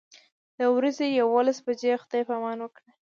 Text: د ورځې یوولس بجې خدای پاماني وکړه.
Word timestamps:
د 0.57 0.59
ورځې 0.75 1.05
یوولس 1.19 1.57
بجې 1.65 1.93
خدای 2.01 2.23
پاماني 2.29 2.61
وکړه. 2.63 2.89